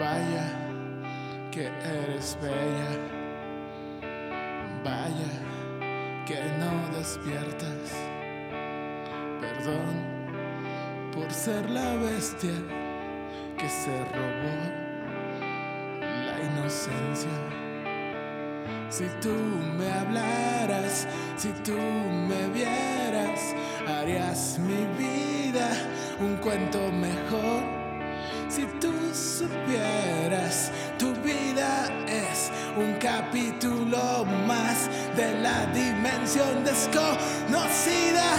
Vaya 0.00 0.46
que 1.50 1.66
eres 1.66 2.38
bella. 2.40 2.90
Vaya 4.82 5.32
que 6.24 6.40
no 6.58 6.96
despiertas. 6.96 7.92
Perdón 9.42 10.10
por 11.12 11.30
ser 11.30 11.68
la 11.68 11.96
bestia 11.96 12.56
que 13.58 13.68
se 13.68 14.04
robó 14.06 14.56
la 16.00 16.36
inocencia. 16.50 17.38
Si 18.88 19.04
tú 19.20 19.34
me 19.76 19.92
hablaras, 19.92 21.06
si 21.36 21.50
tú 21.62 21.76
me 21.76 22.48
vieras, 22.54 23.54
harías 23.86 24.58
mi 24.60 24.86
vida 24.96 25.68
un 26.20 26.36
cuento 26.36 26.89
dimensión 35.74 36.64
desconocida. 36.64 38.38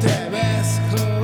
Te 0.00 0.28
ves 0.30 0.80
joven 0.90 1.21